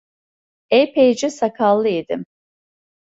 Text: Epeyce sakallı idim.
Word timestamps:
Epeyce 0.69 1.29
sakallı 1.29 1.87
idim. 1.89 2.25